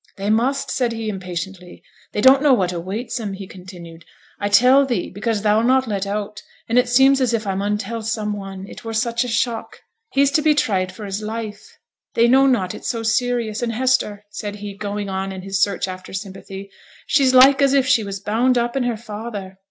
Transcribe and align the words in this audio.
'They 0.17 0.31
must,' 0.31 0.71
said 0.71 0.93
he, 0.93 1.07
impatiently. 1.09 1.83
'They 2.11 2.21
don't 2.21 2.41
know 2.41 2.55
what 2.55 2.73
awaits 2.73 3.19
'em,' 3.19 3.33
he 3.33 3.45
continued. 3.45 4.03
'I'll 4.39 4.49
tell 4.49 4.83
thee, 4.83 5.11
because 5.11 5.43
thou 5.43 5.59
'll 5.59 5.63
not 5.63 5.87
let 5.87 6.07
out, 6.07 6.41
and 6.67 6.79
it 6.79 6.89
seems 6.89 7.21
as 7.21 7.35
if 7.35 7.45
I 7.45 7.53
mun 7.53 7.77
tell 7.77 8.01
some 8.01 8.33
one 8.33 8.65
it 8.67 8.83
were 8.83 8.95
such 8.95 9.23
a 9.23 9.27
shock 9.27 9.79
he's 10.11 10.31
to 10.31 10.41
be 10.41 10.55
tried 10.55 10.91
for 10.91 11.05
's 11.07 11.21
life. 11.21 11.77
They 12.15 12.27
know 12.27 12.47
not 12.47 12.73
it's 12.73 12.89
so 12.89 13.03
serious; 13.03 13.61
and, 13.61 13.73
Hester,' 13.73 14.25
said 14.31 14.55
he, 14.55 14.75
going 14.75 15.07
on 15.07 15.31
in 15.31 15.43
his 15.43 15.61
search 15.61 15.87
after 15.87 16.13
sympathy, 16.13 16.71
'she's 17.05 17.35
like 17.35 17.61
as 17.61 17.75
if 17.75 17.85
she 17.85 18.03
was 18.03 18.19
bound 18.19 18.57
up 18.57 18.75
in 18.75 18.81
her 18.81 18.97
father.' 18.97 19.59